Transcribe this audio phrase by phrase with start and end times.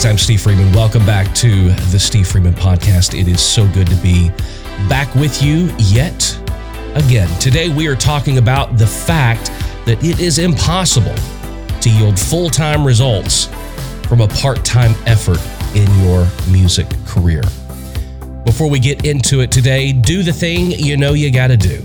[0.00, 0.72] guys, I'm Steve Freeman.
[0.72, 3.18] Welcome back to the Steve Freeman Podcast.
[3.18, 4.30] It is so good to be
[4.88, 6.38] back with you yet
[6.94, 7.28] again.
[7.38, 9.46] Today, we are talking about the fact
[9.84, 11.14] that it is impossible
[11.82, 13.46] to yield full time results
[14.08, 15.40] from a part time effort
[15.74, 17.42] in your music career.
[18.46, 21.84] Before we get into it today, do the thing you know you got to do.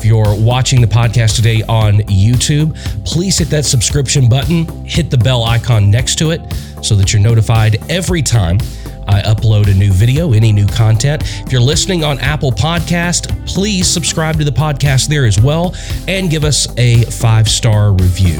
[0.00, 5.18] If you're watching the podcast today on YouTube, please hit that subscription button, hit the
[5.18, 6.40] bell icon next to it
[6.82, 8.56] so that you're notified every time
[9.06, 11.22] I upload a new video, any new content.
[11.44, 15.74] If you're listening on Apple Podcast, please subscribe to the podcast there as well
[16.08, 18.38] and give us a five-star review.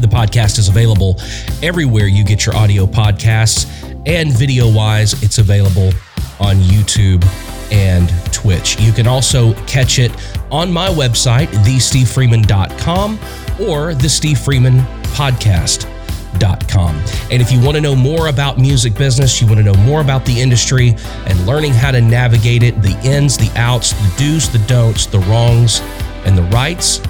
[0.00, 1.18] The podcast is available
[1.62, 3.64] everywhere you get your audio podcasts
[4.04, 5.92] and video wise, it's available
[6.38, 7.24] on YouTube
[7.70, 8.80] and Twitch.
[8.80, 10.12] You can also catch it
[10.50, 13.18] on my website, thestevefreeman.com
[13.60, 14.78] or the Steve Freeman
[15.14, 16.96] podcast.com.
[17.30, 20.00] And if you want to know more about music business, you want to know more
[20.00, 20.94] about the industry
[21.26, 25.20] and learning how to navigate it, the ins, the outs, the do's, the don'ts, the
[25.20, 25.80] wrongs,
[26.24, 27.00] and the rights,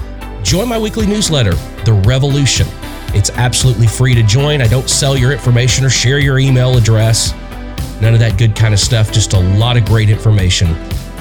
[0.43, 2.67] join my weekly newsletter, The Revolution.
[3.13, 4.61] It's absolutely free to join.
[4.61, 7.33] I don't sell your information or share your email address.
[8.01, 10.75] None of that good kind of stuff, just a lot of great information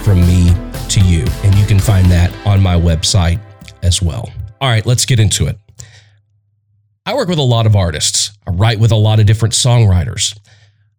[0.04, 0.54] from me
[0.90, 1.24] to you.
[1.42, 3.40] And you can find that on my website
[3.82, 4.30] as well.
[4.60, 5.58] All right, let's get into it.
[7.06, 10.38] I work with a lot of artists, I write with a lot of different songwriters.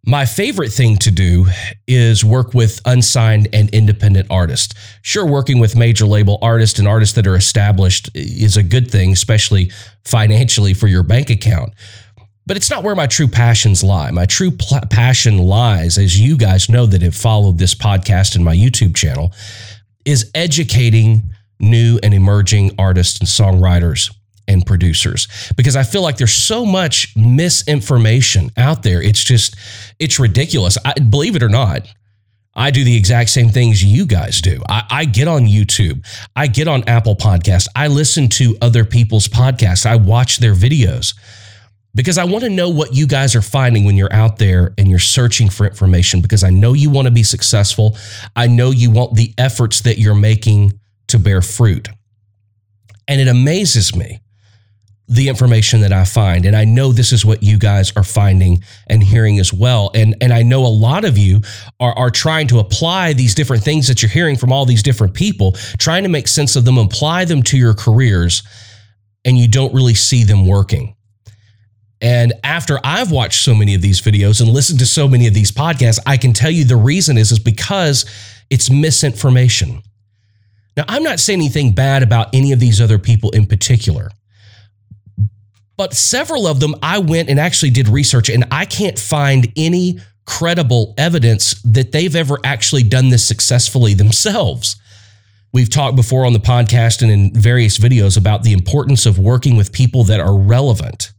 [0.06, 1.46] My favorite thing to do
[1.86, 4.74] is work with unsigned and independent artists.
[5.02, 9.12] Sure, working with major label artists and artists that are established is a good thing,
[9.12, 9.70] especially
[10.04, 11.74] financially for your bank account.
[12.48, 14.10] But it's not where my true passions lie.
[14.10, 18.44] My true pl- passion lies, as you guys know that have followed this podcast and
[18.44, 19.34] my YouTube channel,
[20.06, 24.10] is educating new and emerging artists and songwriters
[24.48, 25.28] and producers
[25.58, 29.02] because I feel like there's so much misinformation out there.
[29.02, 29.54] It's just,
[29.98, 30.78] it's ridiculous.
[30.86, 31.86] I, believe it or not,
[32.54, 34.62] I do the exact same things you guys do.
[34.70, 36.02] I, I, get on YouTube,
[36.34, 41.12] I get on Apple Podcasts, I listen to other people's podcasts, I watch their videos
[41.98, 44.88] because I want to know what you guys are finding when you're out there and
[44.88, 47.98] you're searching for information because I know you want to be successful.
[48.36, 50.78] I know you want the efforts that you're making
[51.08, 51.88] to bear fruit.
[53.08, 54.20] And it amazes me
[55.08, 56.46] the information that I find.
[56.46, 59.90] And I know this is what you guys are finding and hearing as well.
[59.92, 61.40] And, and I know a lot of you
[61.80, 65.14] are, are trying to apply these different things that you're hearing from all these different
[65.14, 68.44] people, trying to make sense of them, apply them to your careers,
[69.24, 70.94] and you don't really see them working.
[72.00, 75.34] And after I've watched so many of these videos and listened to so many of
[75.34, 78.04] these podcasts, I can tell you the reason is, is because
[78.50, 79.82] it's misinformation.
[80.76, 84.10] Now, I'm not saying anything bad about any of these other people in particular,
[85.76, 89.98] but several of them I went and actually did research, and I can't find any
[90.24, 94.76] credible evidence that they've ever actually done this successfully themselves.
[95.52, 99.56] We've talked before on the podcast and in various videos about the importance of working
[99.56, 101.12] with people that are relevant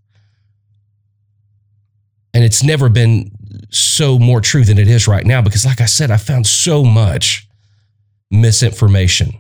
[2.34, 3.32] and it's never been
[3.72, 6.84] so more true than it is right now because, like I said, I found so
[6.84, 7.48] much
[8.32, 9.40] misinformation.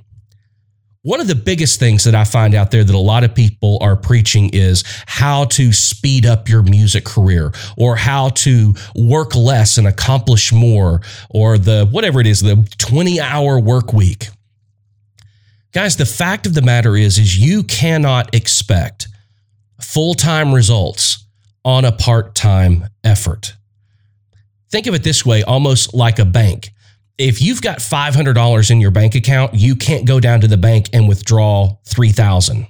[1.03, 3.77] One of the biggest things that I find out there that a lot of people
[3.81, 9.77] are preaching is how to speed up your music career or how to work less
[9.77, 14.27] and accomplish more or the whatever it is, the 20 hour work week.
[15.71, 19.07] Guys, the fact of the matter is, is you cannot expect
[19.79, 21.25] full-time results
[21.69, 23.55] on a part time effort.
[24.71, 26.71] Think of it this way almost like a bank.
[27.17, 30.89] If you've got $500 in your bank account, you can't go down to the bank
[30.93, 32.67] and withdraw 3000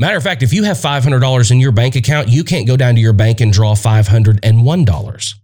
[0.00, 2.94] Matter of fact, if you have $500 in your bank account, you can't go down
[2.94, 5.34] to your bank and draw $501.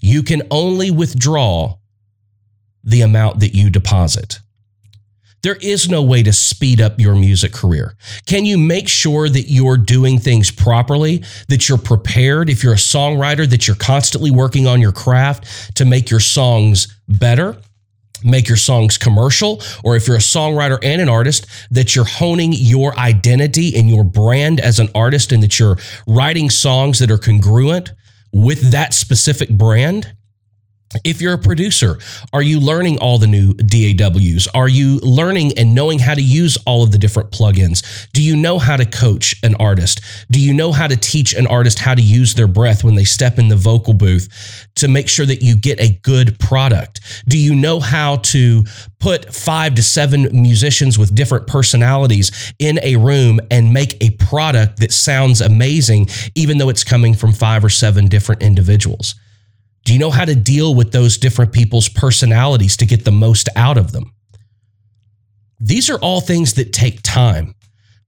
[0.00, 1.78] You can only withdraw
[2.84, 4.40] the amount that you deposit.
[5.42, 7.94] There is no way to speed up your music career.
[8.26, 12.50] Can you make sure that you're doing things properly, that you're prepared?
[12.50, 16.94] If you're a songwriter, that you're constantly working on your craft to make your songs
[17.08, 17.56] better?
[18.22, 22.52] Make your songs commercial, or if you're a songwriter and an artist, that you're honing
[22.52, 27.16] your identity and your brand as an artist and that you're writing songs that are
[27.16, 27.92] congruent
[28.32, 30.14] with that specific brand.
[31.04, 32.00] If you're a producer,
[32.32, 34.48] are you learning all the new DAWs?
[34.54, 38.10] Are you learning and knowing how to use all of the different plugins?
[38.12, 40.00] Do you know how to coach an artist?
[40.32, 43.04] Do you know how to teach an artist how to use their breath when they
[43.04, 47.00] step in the vocal booth to make sure that you get a good product?
[47.28, 48.64] Do you know how to
[48.98, 54.80] put five to seven musicians with different personalities in a room and make a product
[54.80, 59.14] that sounds amazing, even though it's coming from five or seven different individuals?
[59.84, 63.48] Do you know how to deal with those different people's personalities to get the most
[63.56, 64.12] out of them?
[65.58, 67.54] These are all things that take time.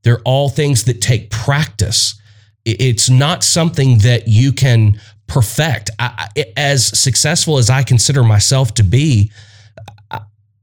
[0.02, 2.20] They're all things that take practice.
[2.64, 5.90] It's not something that you can perfect.
[5.98, 9.32] I, as successful as I consider myself to be,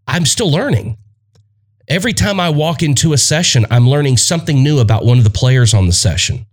[0.07, 0.97] I'm still learning.
[1.87, 5.29] Every time I walk into a session, I'm learning something new about one of the
[5.29, 6.45] players on the session.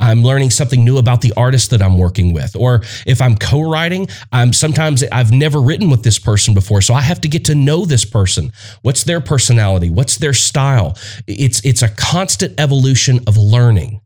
[0.00, 2.54] I'm learning something new about the artist that I'm working with.
[2.56, 7.00] Or if I'm co-writing, I'm sometimes I've never written with this person before, so I
[7.00, 8.52] have to get to know this person.
[8.82, 9.90] What's their personality?
[9.90, 10.96] What's their style?
[11.26, 14.00] It's it's a constant evolution of learning.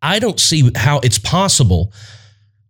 [0.00, 1.92] I don't see how it's possible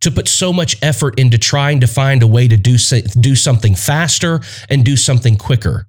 [0.00, 2.76] to put so much effort into trying to find a way to do
[3.20, 5.86] do something faster and do something quicker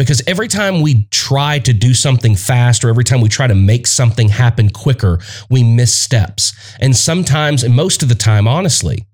[0.00, 3.54] because every time we try to do something fast or every time we try to
[3.54, 5.18] make something happen quicker,
[5.50, 6.54] we miss steps.
[6.80, 9.04] And sometimes, and most of the time, honestly,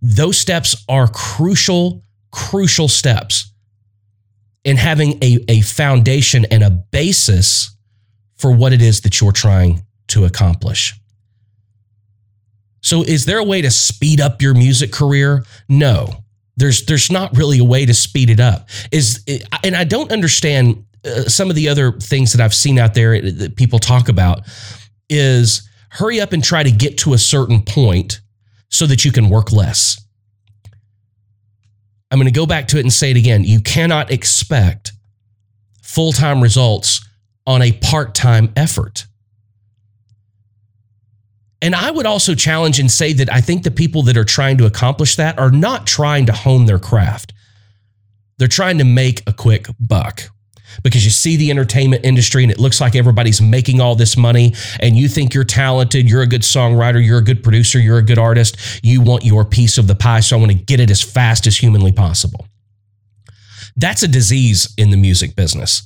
[0.00, 3.50] those steps are crucial, crucial steps
[4.62, 7.76] in having a, a foundation and a basis
[8.36, 10.94] for what it is that you're trying to accomplish.
[12.82, 15.44] So, is there a way to speed up your music career?
[15.68, 16.22] No.
[16.60, 18.68] There's there's not really a way to speed it up.
[18.92, 19.24] Is
[19.64, 23.20] and I don't understand uh, some of the other things that I've seen out there
[23.20, 24.42] that people talk about
[25.08, 28.20] is hurry up and try to get to a certain point
[28.68, 30.04] so that you can work less.
[32.10, 33.44] I'm going to go back to it and say it again.
[33.44, 34.92] You cannot expect
[35.82, 37.00] full-time results
[37.46, 39.06] on a part-time effort.
[41.62, 44.56] And I would also challenge and say that I think the people that are trying
[44.58, 47.34] to accomplish that are not trying to hone their craft.
[48.38, 50.22] They're trying to make a quick buck
[50.82, 54.54] because you see the entertainment industry and it looks like everybody's making all this money
[54.80, 58.02] and you think you're talented, you're a good songwriter, you're a good producer, you're a
[58.02, 60.90] good artist, you want your piece of the pie, so I want to get it
[60.90, 62.46] as fast as humanly possible.
[63.76, 65.82] That's a disease in the music business.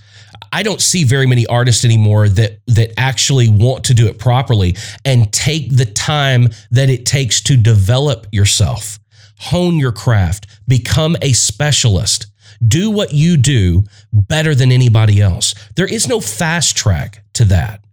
[0.53, 4.77] I don't see very many artists anymore that that actually want to do it properly
[5.05, 8.99] and take the time that it takes to develop yourself,
[9.39, 12.27] hone your craft, become a specialist.
[12.67, 15.55] Do what you do better than anybody else.
[15.77, 17.85] There is no fast track to that.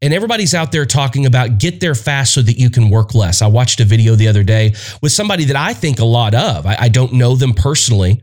[0.00, 3.42] And everybody's out there talking about get there fast so that you can work less.
[3.42, 6.66] I watched a video the other day with somebody that I think a lot of.
[6.66, 8.22] I, I don't know them personally,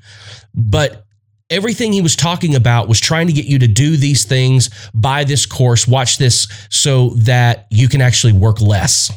[0.53, 1.04] but
[1.49, 5.23] everything he was talking about was trying to get you to do these things, buy
[5.23, 9.11] this course, watch this so that you can actually work less.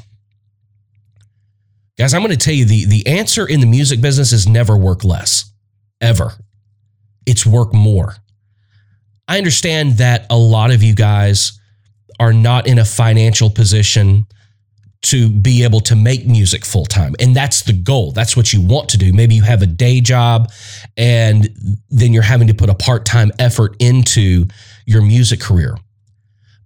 [1.97, 4.77] Guys, I'm going to tell you the, the answer in the music business is never
[4.77, 5.51] work less,
[6.01, 6.33] ever.
[7.27, 8.15] It's work more.
[9.27, 11.59] I understand that a lot of you guys
[12.21, 14.27] are not in a financial position
[15.01, 17.15] to be able to make music full time.
[17.21, 18.13] And that's the goal.
[18.13, 19.13] That's what you want to do.
[19.13, 20.51] Maybe you have a day job
[20.97, 21.49] and
[21.89, 24.47] then you're having to put a part time effort into
[24.87, 25.77] your music career.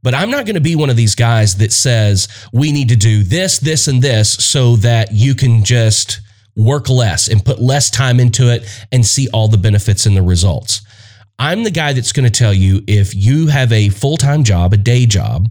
[0.02, 2.96] But I'm not going to be one of these guys that says we need to
[2.96, 6.20] do this, this, and this so that you can just
[6.56, 10.22] work less and put less time into it and see all the benefits and the
[10.22, 10.82] results.
[11.38, 14.72] I'm the guy that's going to tell you if you have a full time job,
[14.72, 15.48] a day job,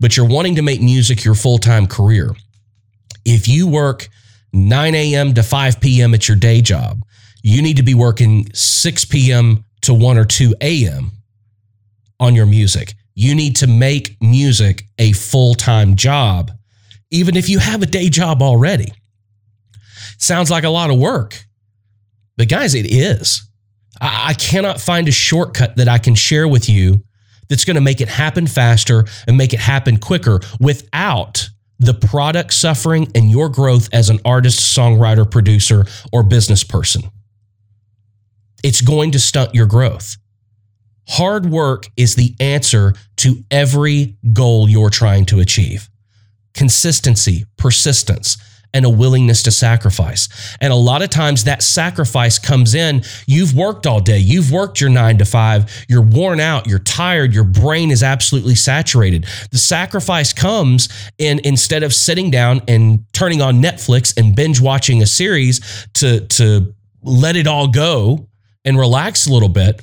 [0.00, 2.34] but you're wanting to make music your full time career,
[3.24, 4.08] if you work
[4.52, 5.34] 9 a.m.
[5.34, 6.14] to 5 p.m.
[6.14, 7.04] at your day job,
[7.42, 9.64] you need to be working 6 p.m.
[9.82, 11.12] to 1 or 2 a.m.
[12.18, 12.94] on your music.
[13.14, 16.50] You need to make music a full time job,
[17.10, 18.92] even if you have a day job already.
[20.18, 21.44] Sounds like a lot of work,
[22.36, 23.42] but guys, it is.
[24.00, 27.02] I, cannot find a shortcut that I can share with you
[27.50, 32.54] that's going to make it happen faster and make it happen quicker without the product
[32.54, 37.02] suffering and your growth as an artist, songwriter, producer, or business person.
[38.62, 40.16] It's going to stunt your growth.
[41.08, 45.88] Hard work is the answer to every goal you're trying to achieve.
[46.54, 48.36] Consistency, persistence,
[48.72, 50.28] and a willingness to sacrifice.
[50.60, 53.02] And a lot of times that sacrifice comes in.
[53.26, 57.34] You've worked all day, you've worked your nine to five, you're worn out, you're tired,
[57.34, 59.26] your brain is absolutely saturated.
[59.50, 65.02] The sacrifice comes in instead of sitting down and turning on Netflix and binge watching
[65.02, 68.28] a series to, to let it all go
[68.64, 69.82] and relax a little bit.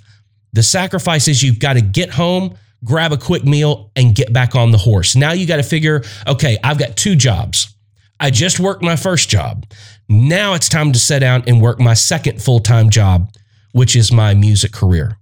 [0.53, 4.56] The sacrifice is you've got to get home grab a quick meal, and get back
[4.56, 5.15] on the horse.
[5.15, 7.74] Now you got to figure okay, I've got two jobs.
[8.20, 9.66] I just worked my first job.
[10.10, 13.32] Now it's time to sit down and work my second full time job,
[13.74, 15.18] which is my music career.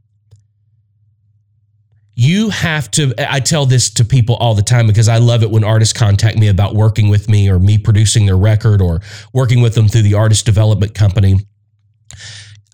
[2.18, 5.52] You have to, I tell this to people all the time because I love it
[5.52, 9.02] when artists contact me about working with me or me producing their record or
[9.34, 11.40] working with them through the artist development company.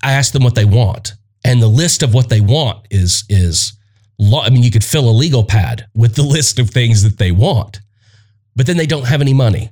[0.04, 1.14] I ask them what they want.
[1.44, 3.74] And the list of what they want is, is,
[4.20, 7.32] I mean, you could fill a legal pad with the list of things that they
[7.32, 7.80] want,
[8.56, 9.72] but then they don't have any money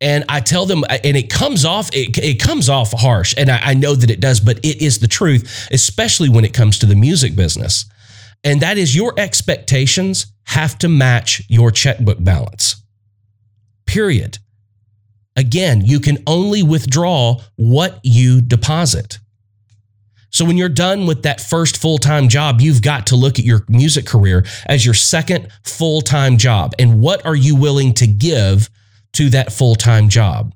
[0.00, 3.60] and I tell them, and it comes off, it, it comes off harsh, and I,
[3.62, 6.86] I know that it does, but it is the truth, especially when it comes to
[6.86, 7.84] the music business.
[8.44, 12.82] And that is your expectations have to match your checkbook balance.
[13.86, 14.38] Period.
[15.34, 19.18] Again, you can only withdraw what you deposit.
[20.30, 23.44] So when you're done with that first full time job, you've got to look at
[23.44, 26.74] your music career as your second full time job.
[26.78, 28.68] And what are you willing to give
[29.12, 30.54] to that full time job.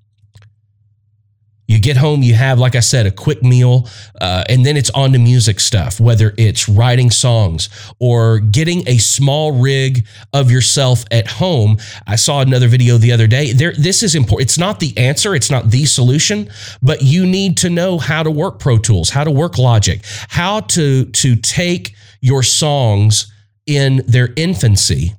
[1.72, 3.88] You get home, you have, like I said, a quick meal,
[4.20, 8.98] uh, and then it's on to music stuff, whether it's writing songs or getting a
[8.98, 11.78] small rig of yourself at home.
[12.06, 13.52] I saw another video the other day.
[13.52, 14.50] There, this is important.
[14.50, 16.50] It's not the answer, it's not the solution,
[16.82, 20.60] but you need to know how to work Pro Tools, how to work Logic, how
[20.60, 23.32] to, to take your songs
[23.66, 25.14] in their infancy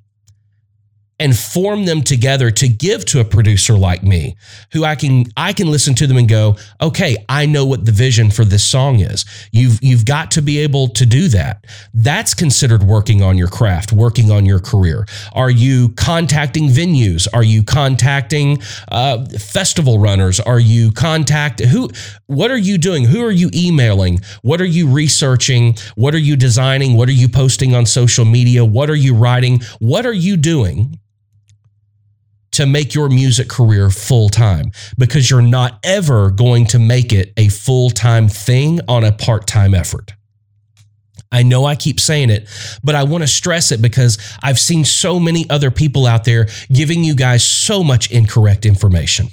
[1.20, 4.36] and form them together to give to a producer like me
[4.72, 7.92] who I can I can listen to them and go, "Okay, I know what the
[7.92, 11.66] vision for this song is." You've you've got to be able to do that.
[11.94, 15.06] That's considered working on your craft, working on your career.
[15.34, 17.28] Are you contacting venues?
[17.34, 20.40] Are you contacting uh, festival runners?
[20.40, 21.90] Are you contact who
[22.26, 23.06] what are you doing?
[23.06, 24.20] Who are you emailing?
[24.42, 25.78] What are you researching?
[25.96, 26.98] What are you designing?
[26.98, 28.66] What are you posting on social media?
[28.66, 29.62] What are you writing?
[29.80, 31.00] What are you doing?
[32.54, 37.34] To make your music career full time because you're not ever going to make it
[37.38, 40.14] a full time thing on a part time effort.
[41.32, 42.48] I know I keep saying it,
[42.84, 46.48] but I want to stress it because I've seen so many other people out there
[46.72, 49.30] giving you guys so much incorrect information.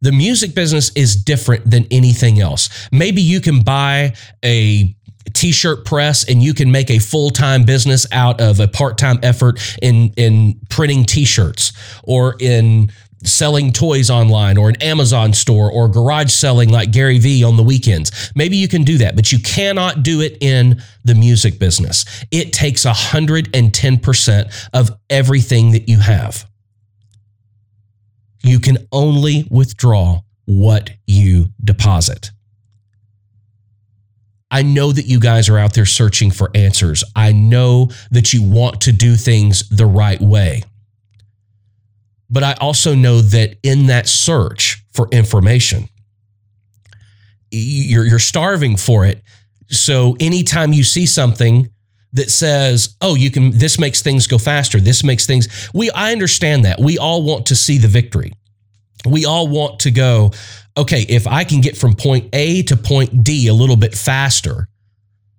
[0.00, 2.88] The music business is different than anything else.
[2.90, 4.94] Maybe you can buy a
[5.34, 10.12] t-shirt press and you can make a full-time business out of a part-time effort in
[10.16, 11.72] in printing t-shirts
[12.04, 12.90] or in
[13.22, 17.62] selling toys online or an Amazon store or garage selling like Gary Vee on the
[17.62, 18.32] weekends.
[18.34, 22.04] Maybe you can do that, but you cannot do it in the music business.
[22.30, 26.48] It takes 110% of everything that you have.
[28.42, 32.30] You can only withdraw what you deposit.
[34.56, 37.04] I know that you guys are out there searching for answers.
[37.14, 40.62] I know that you want to do things the right way.
[42.30, 45.90] But I also know that in that search for information,
[47.50, 49.22] you're, you're starving for it.
[49.68, 51.68] So anytime you see something
[52.14, 54.80] that says, "Oh, you can this makes things go faster.
[54.80, 56.80] This makes things." We I understand that.
[56.80, 58.32] We all want to see the victory.
[59.04, 60.32] We all want to go,
[60.76, 64.68] okay, if I can get from point A to point D a little bit faster,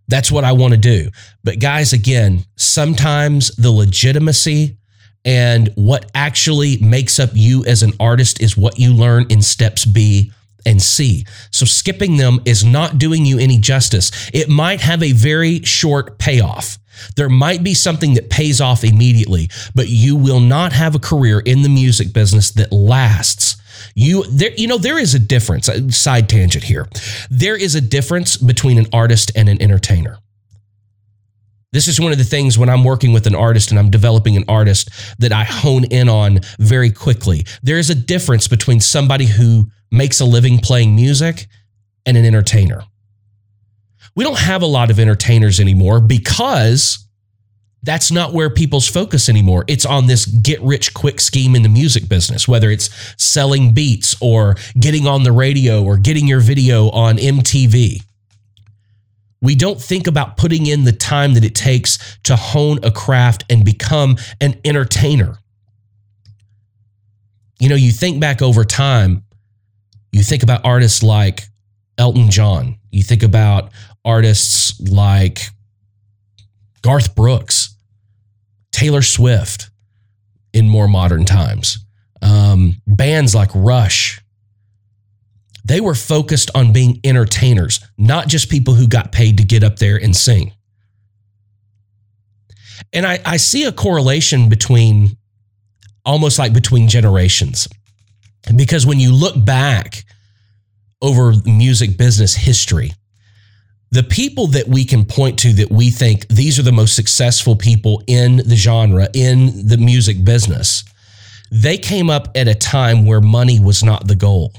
[0.08, 1.10] that's what I want to do.
[1.44, 4.78] But guys, again, sometimes the legitimacy
[5.26, 9.84] and what actually makes up you as an artist is what you learn in steps
[9.84, 10.32] B
[10.66, 11.26] and C.
[11.52, 14.30] So skipping them is not doing you any justice.
[14.34, 16.78] It might have a very short payoff.
[17.16, 21.40] There might be something that pays off immediately, but you will not have a career
[21.40, 23.58] in the music business that lasts
[23.96, 25.70] you there you know there is a difference.
[25.70, 26.88] Uh, side tangent here.
[27.30, 30.18] There is a difference between an artist and an entertainer.
[31.74, 34.38] This is one of the things when I'm working with an artist and I'm developing
[34.38, 37.46] an artist that I hone in on very quickly.
[37.62, 41.48] There is a difference between somebody who makes a living playing music
[42.06, 42.84] and an entertainer.
[44.16, 47.07] We don't have a lot of entertainers anymore because
[47.84, 49.64] that's not where people's focus anymore.
[49.68, 52.90] It's on this get rich quick scheme in the music business, whether it's
[53.22, 58.04] selling beats or getting on the radio or getting your video on MTV.
[59.42, 63.46] We don't think about putting in the time that it takes to hone a craft
[63.50, 65.38] and become an entertainer.
[67.60, 69.24] you know, you think back over time,
[70.12, 71.44] you think about artists like
[71.98, 73.72] Elton John, you think about
[74.06, 75.48] artists like
[76.82, 77.67] Garth Brooks,
[78.78, 79.72] Taylor Swift
[80.54, 81.80] in more modern times,
[82.22, 84.22] um, bands like Rush.
[85.66, 89.78] They were focused on being entertainers, not just people who got paid to get up
[89.78, 90.54] there and sing.
[92.94, 95.18] And I, I see a correlation between
[96.06, 97.68] almost like between generations.
[98.56, 100.06] Because when you look back
[101.02, 102.94] over music business history,
[103.92, 107.56] the people that we can point to that we think these are the most successful
[107.56, 110.84] people in the genre, in the music business,
[111.52, 114.54] they came up at a time where money was not the goal.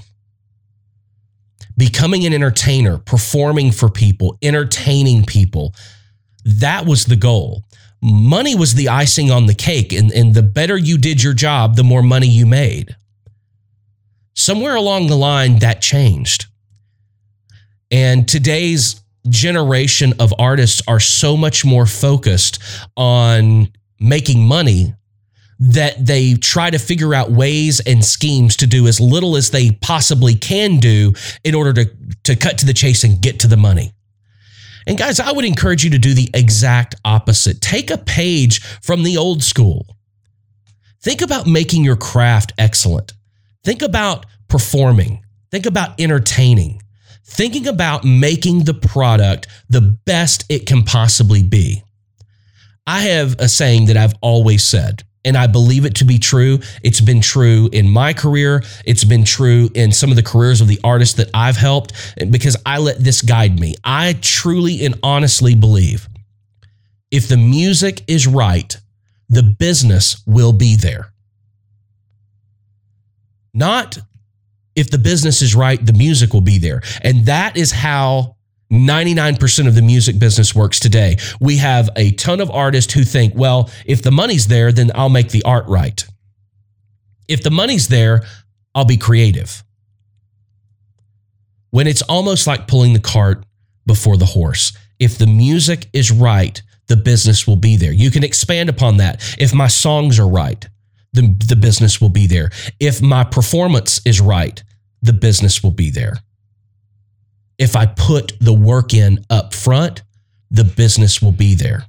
[1.76, 5.74] Becoming an entertainer, performing for people, entertaining people,
[6.44, 7.62] that was the goal
[8.00, 9.92] money was the icing on the cake.
[9.92, 12.96] And, and the better you did your job, the more money you made.
[14.34, 16.46] Somewhere along the line, that changed.
[17.90, 22.62] And today's generation of artists are so much more focused
[22.96, 23.68] on
[24.00, 24.94] making money
[25.60, 29.72] that they try to figure out ways and schemes to do as little as they
[29.72, 31.90] possibly can do in order to,
[32.24, 33.92] to cut to the chase and get to the money.
[34.86, 37.60] And guys, I would encourage you to do the exact opposite.
[37.60, 39.96] Take a page from the old school.
[41.02, 43.12] Think about making your craft excellent.
[43.64, 45.24] Think about performing.
[45.50, 46.82] Think about entertaining.
[47.28, 51.84] Thinking about making the product the best it can possibly be.
[52.86, 56.60] I have a saying that I've always said and I believe it to be true.
[56.82, 58.62] It's been true in my career.
[58.86, 61.92] It's been true in some of the careers of the artists that I've helped
[62.30, 63.74] because I let this guide me.
[63.84, 66.08] I truly and honestly believe
[67.10, 68.74] if the music is right,
[69.28, 71.12] the business will be there.
[73.52, 73.98] Not
[74.78, 76.82] if the business is right, the music will be there.
[77.02, 78.36] And that is how
[78.70, 81.16] 99% of the music business works today.
[81.40, 85.08] We have a ton of artists who think, well, if the money's there, then I'll
[85.08, 86.04] make the art right.
[87.26, 88.22] If the money's there,
[88.74, 89.64] I'll be creative.
[91.70, 93.44] When it's almost like pulling the cart
[93.88, 94.72] before the horse.
[95.00, 97.92] If the music is right, the business will be there.
[97.92, 99.36] You can expand upon that.
[99.38, 100.64] If my songs are right,
[101.12, 102.50] the, the business will be there.
[102.78, 104.62] If my performance is right,
[105.02, 106.18] the business will be there
[107.58, 110.02] if I put the work in up front,
[110.50, 111.84] the business will be there.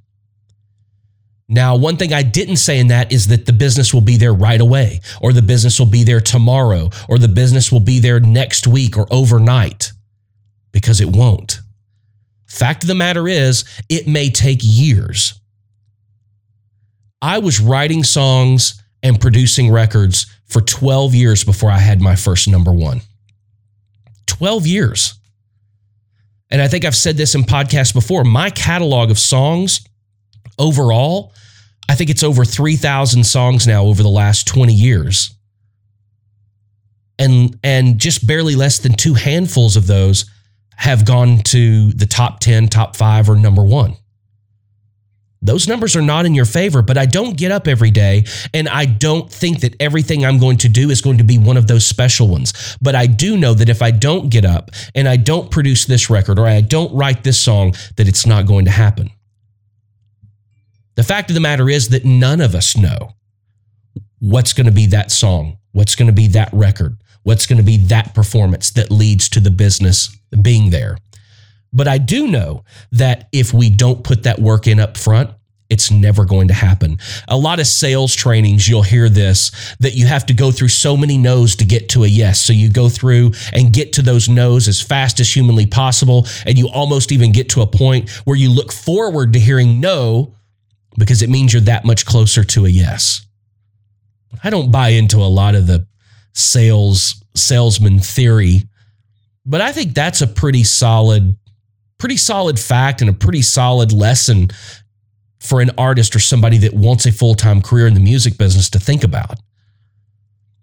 [1.47, 4.33] Now, one thing I didn't say in that is that the business will be there
[4.33, 8.19] right away, or the business will be there tomorrow, or the business will be there
[8.19, 9.91] next week or overnight,
[10.71, 11.59] because it won't.
[12.45, 15.39] Fact of the matter is, it may take years.
[17.21, 22.47] I was writing songs and producing records for 12 years before I had my first
[22.47, 23.01] number one.
[24.27, 25.13] 12 years.
[26.49, 28.23] And I think I've said this in podcasts before.
[28.23, 29.81] My catalog of songs
[30.57, 31.33] overall,
[31.87, 35.35] I think it's over 3,000 songs now over the last 20 years.
[37.17, 40.25] And, and just barely less than two handfuls of those
[40.75, 43.95] have gone to the top 10, top five, or number one.
[45.41, 48.67] Those numbers are not in your favor, but I don't get up every day and
[48.67, 51.67] I don't think that everything I'm going to do is going to be one of
[51.67, 52.77] those special ones.
[52.81, 56.09] But I do know that if I don't get up and I don't produce this
[56.09, 59.11] record or I don't write this song, that it's not going to happen.
[60.95, 63.13] The fact of the matter is that none of us know
[64.19, 67.63] what's going to be that song, what's going to be that record, what's going to
[67.63, 70.97] be that performance that leads to the business being there.
[71.71, 75.31] But I do know that if we don't put that work in up front,
[75.69, 76.97] it's never going to happen.
[77.27, 80.97] A lot of sales trainings, you'll hear this that you have to go through so
[80.97, 82.39] many no's to get to a yes.
[82.39, 86.25] So you go through and get to those no's as fast as humanly possible.
[86.45, 90.33] And you almost even get to a point where you look forward to hearing no
[90.97, 93.27] because it means you're that much closer to a yes.
[94.43, 95.87] I don't buy into a lot of the
[96.33, 98.63] sales salesman theory,
[99.45, 101.37] but I think that's a pretty solid
[101.99, 104.49] pretty solid fact and a pretty solid lesson
[105.39, 108.69] for an artist or somebody that wants a full time career in the music business
[108.71, 109.39] to think about.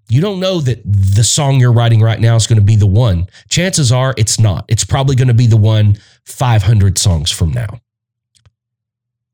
[0.09, 2.87] You don't know that the song you're writing right now is going to be the
[2.87, 3.27] one.
[3.49, 4.65] Chances are it's not.
[4.69, 7.81] It's probably going to be the one 500 songs from now.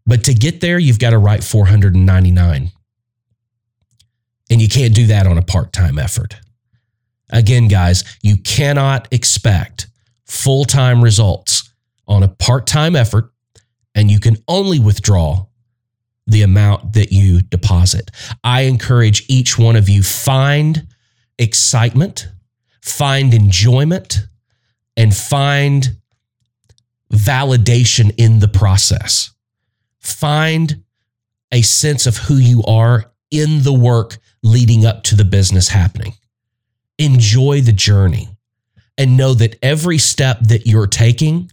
[0.06, 2.72] But to get there, you've got to write 499.
[4.50, 6.36] And you can't do that on a part time effort.
[7.30, 9.86] Again, guys, you cannot expect
[10.26, 11.61] full time results
[12.06, 13.32] on a part time effort,
[13.94, 15.46] and you can only withdraw
[16.26, 18.10] the amount that you deposit.
[18.44, 20.86] I encourage each one of you find
[21.38, 22.28] excitement,
[22.80, 24.20] find enjoyment,
[24.96, 25.96] and find
[27.12, 29.32] validation in the process.
[30.00, 30.82] Find
[31.52, 36.14] a sense of who you are in the work leading up to the business happening.
[36.98, 38.28] Enjoy the journey
[38.96, 41.50] and know that every step that you're taking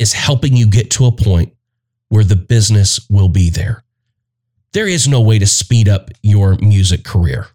[0.00, 1.52] is helping you get to a point
[2.08, 3.84] where the business will be there.
[4.72, 7.46] There is no way to speed up your music career.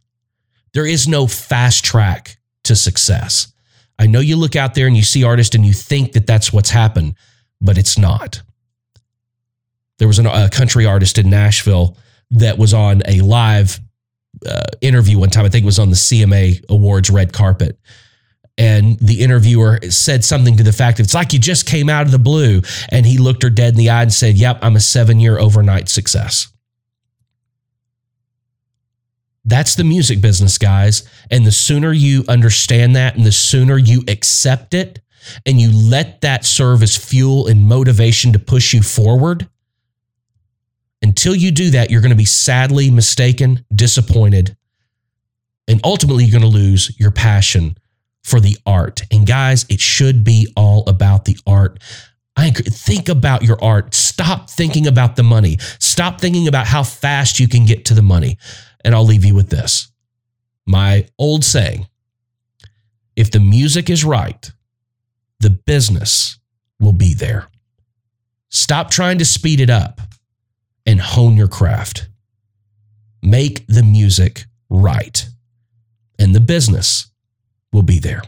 [0.73, 3.51] There is no fast track to success.
[3.97, 6.53] I know you look out there and you see artists and you think that that's
[6.53, 7.15] what's happened,
[7.61, 8.41] but it's not.
[9.97, 11.97] There was a country artist in Nashville
[12.31, 13.79] that was on a live
[14.45, 15.45] uh, interview one time.
[15.45, 17.79] I think it was on the CMA Awards red carpet.
[18.57, 22.11] And the interviewer said something to the fact it's like you just came out of
[22.11, 22.61] the blue.
[22.89, 25.37] And he looked her dead in the eye and said, Yep, I'm a seven year
[25.37, 26.47] overnight success.
[29.43, 31.07] That's the music business, guys.
[31.29, 35.01] And the sooner you understand that and the sooner you accept it
[35.45, 39.47] and you let that serve as fuel and motivation to push you forward,
[41.01, 44.57] until you do that, you're going to be sadly mistaken, disappointed,
[45.67, 47.75] and ultimately you're going to lose your passion
[48.25, 49.03] for the art.
[49.11, 51.79] And guys, it should be all about the art.
[52.35, 53.93] I think about your art.
[53.93, 55.57] Stop thinking about the money.
[55.79, 58.39] Stop thinking about how fast you can get to the money.
[58.83, 59.91] And I'll leave you with this.
[60.65, 61.87] My old saying,
[63.15, 64.51] if the music is right,
[65.39, 66.39] the business
[66.79, 67.47] will be there.
[68.49, 70.01] Stop trying to speed it up
[70.87, 72.09] and hone your craft.
[73.21, 75.27] Make the music right,
[76.17, 77.11] and the business
[77.75, 78.21] will be there.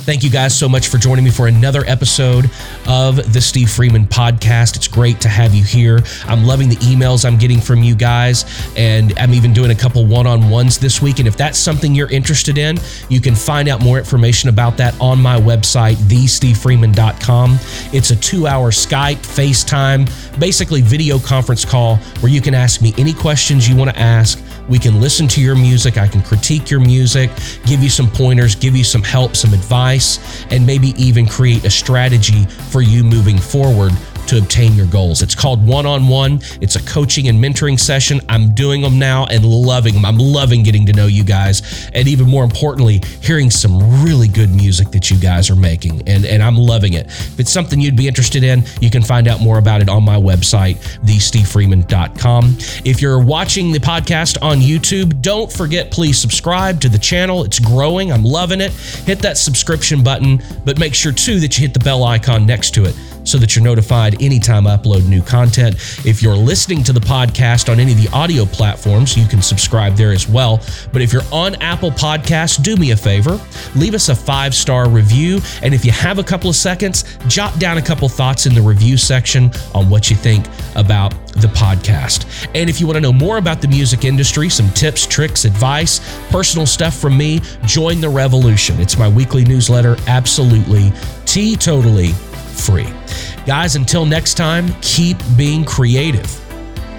[0.00, 2.50] Thank you guys so much for joining me for another episode
[2.88, 4.76] of the Steve Freeman podcast.
[4.76, 6.00] It's great to have you here.
[6.24, 8.44] I'm loving the emails I'm getting from you guys,
[8.76, 11.18] and I'm even doing a couple one on ones this week.
[11.18, 12.78] And if that's something you're interested in,
[13.10, 17.58] you can find out more information about that on my website, thestevefreeman.com.
[17.92, 22.94] It's a two hour Skype, FaceTime, basically video conference call where you can ask me
[22.96, 25.98] any questions you want to ask we can listen to your music.
[25.98, 27.28] I can critique your music,
[27.66, 31.70] give you some pointers, give you some help, some advice, and maybe even create a
[31.70, 33.92] strategy for you moving forward
[34.28, 35.22] to obtain your goals.
[35.22, 36.40] It's called One on One.
[36.60, 38.20] It's a coaching and mentoring session.
[38.28, 40.04] I'm doing them now and loving them.
[40.04, 41.90] I'm loving getting to know you guys.
[41.94, 46.08] And even more importantly, hearing some really good music that you guys are making.
[46.08, 47.06] And, and I'm loving it.
[47.06, 50.04] If it's something you'd be interested in, you can find out more about it on
[50.04, 52.56] my website, thestevefreeman.com.
[52.84, 57.44] If you're watching the podcast on YouTube, don't forget, please subscribe to the channel.
[57.44, 58.12] It's growing.
[58.12, 58.72] I'm loving it.
[58.72, 62.72] Hit that subscription button, but make sure too that you hit the bell icon next
[62.74, 65.76] to it so that you're notified anytime I upload new content.
[66.04, 69.94] If you're listening to the podcast on any of the audio platforms, you can subscribe
[69.94, 70.60] there as well.
[70.92, 73.40] But if you're on Apple Podcasts, do me a favor,
[73.74, 75.40] leave us a five star review.
[75.62, 78.62] And if you have a couple of seconds, jot down a couple thoughts in the
[78.62, 82.48] review section on what you think about the podcast.
[82.54, 86.00] And if you want to know more about the music industry, some tips, tricks, advice,
[86.30, 88.80] personal stuff from me, join the revolution.
[88.80, 90.90] It's my weekly newsletter, absolutely,
[91.24, 92.12] teetotally
[92.60, 92.99] free.
[93.46, 96.30] Guys, until next time, keep being creative,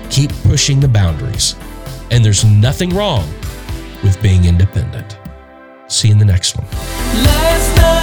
[0.09, 1.55] keep pushing the boundaries.
[2.09, 3.29] And there's nothing wrong
[4.03, 5.17] with being independent.
[5.87, 8.00] See you in the next one.